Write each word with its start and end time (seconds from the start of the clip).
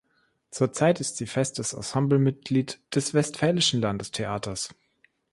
Zurzeit 0.49 0.99
ist 0.99 1.17
sie 1.17 1.27
festes 1.27 1.73
Ensemblemitglied 1.73 2.79
des 2.95 3.13
Westfälischen 3.13 3.81
Landestheaters. 3.81 4.69